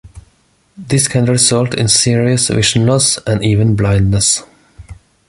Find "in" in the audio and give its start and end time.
1.75-1.87